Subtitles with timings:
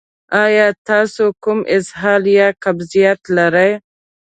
[0.43, 3.71] ایا تاسو کوم اسهال یا قبضیت لرئ؟